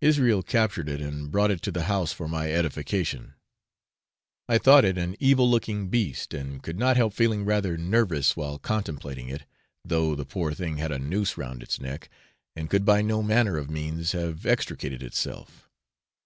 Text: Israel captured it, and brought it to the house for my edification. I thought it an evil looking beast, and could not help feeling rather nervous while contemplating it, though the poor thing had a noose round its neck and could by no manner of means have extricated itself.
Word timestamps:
Israel 0.00 0.42
captured 0.42 0.88
it, 0.88 1.02
and 1.02 1.30
brought 1.30 1.50
it 1.50 1.60
to 1.60 1.70
the 1.70 1.82
house 1.82 2.10
for 2.10 2.26
my 2.26 2.50
edification. 2.50 3.34
I 4.48 4.56
thought 4.56 4.86
it 4.86 4.96
an 4.96 5.16
evil 5.20 5.50
looking 5.50 5.90
beast, 5.90 6.32
and 6.32 6.62
could 6.62 6.78
not 6.78 6.96
help 6.96 7.12
feeling 7.12 7.44
rather 7.44 7.76
nervous 7.76 8.34
while 8.38 8.58
contemplating 8.58 9.28
it, 9.28 9.42
though 9.84 10.14
the 10.14 10.24
poor 10.24 10.54
thing 10.54 10.78
had 10.78 10.92
a 10.92 10.98
noose 10.98 11.36
round 11.36 11.62
its 11.62 11.78
neck 11.78 12.08
and 12.56 12.70
could 12.70 12.86
by 12.86 13.02
no 13.02 13.22
manner 13.22 13.58
of 13.58 13.68
means 13.68 14.12
have 14.12 14.46
extricated 14.46 15.02
itself. 15.02 15.68